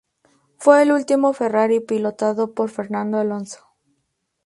Fue 0.57 0.81
el 0.81 0.93
último 0.93 1.31
Ferrari 1.31 1.79
pilotado 1.79 2.55
por 2.55 2.71
Fernando 2.71 3.19
Alonso. 3.19 3.67